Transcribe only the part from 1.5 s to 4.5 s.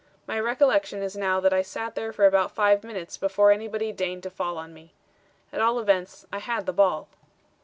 I sat there for about five minutes before anybody deigned to